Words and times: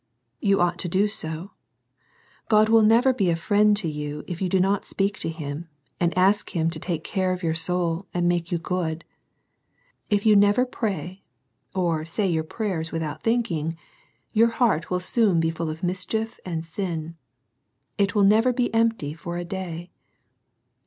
You 0.39 0.59
ought 0.59 0.79
to 0.79 0.89
do 0.89 1.07
so. 1.07 1.51
God 2.47 2.69
will 2.69 2.81
never 2.81 3.13
be 3.13 3.29
a 3.29 3.35
friend 3.35 3.77
to 3.77 3.87
you 3.87 4.23
if 4.27 4.41
you 4.41 4.49
do 4.49 4.59
not 4.59 4.83
speak 4.83 5.19
to 5.19 5.29
Him, 5.29 5.67
and 5.99 6.17
ask 6.17 6.55
Him 6.55 6.71
to 6.71 6.79
take 6.79 7.03
care 7.03 7.31
of 7.31 7.43
your 7.43 7.53
soul 7.53 8.07
and 8.11 8.27
make 8.27 8.51
you 8.51 8.57
good. 8.57 9.05
If 10.09 10.25
you 10.25 10.35
never 10.35 10.65
pray, 10.65 11.21
oi 11.77 12.03
say 12.03 12.27
your 12.27 12.43
prayers 12.43 12.91
without 12.91 13.21
thinking, 13.21 13.77
your 14.33 14.49
heart 14.49 14.89
will 14.89 14.99
soon 14.99 15.39
be 15.39 15.51
full 15.51 15.69
of 15.69 15.83
mischief 15.83 16.39
and 16.43 16.65
sin. 16.65 17.15
It 17.99 18.15
will 18.15 18.23
never 18.23 18.51
be 18.51 18.73
empty 18.73 19.13
for 19.13 19.37
a 19.37 19.45
day. 19.45 19.91